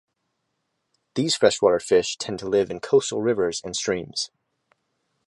These 1.13 1.35
freshwater 1.35 1.79
fish 1.79 2.17
tend 2.17 2.39
to 2.39 2.49
live 2.49 2.71
in 2.71 2.79
coastal 2.79 3.21
rivers 3.21 3.61
and 3.63 3.75
streams. 3.75 4.31